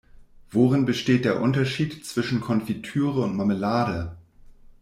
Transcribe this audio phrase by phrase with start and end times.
[0.49, 4.17] Worin besteht der Unterschied zwischen Konfitüre und Marmelade?